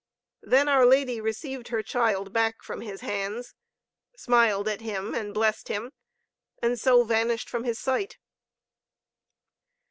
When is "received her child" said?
1.21-2.33